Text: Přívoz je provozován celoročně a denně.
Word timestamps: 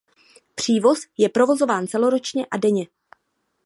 Přívoz 0.55 1.07
je 1.17 1.29
provozován 1.29 1.87
celoročně 1.87 2.45
a 2.45 2.57
denně. 2.57 2.87